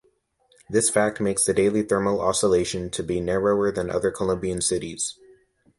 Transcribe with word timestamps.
This 0.67 0.89
fact 0.89 1.19
makes 1.21 1.45
the 1.45 1.53
daily 1.53 1.83
thermal 1.83 2.21
oscillation 2.21 2.89
to 2.89 3.03
be 3.03 3.21
narrower 3.21 3.71
than 3.71 3.91
other 3.91 4.09
Colombian 4.09 4.59
cities. 4.59 5.19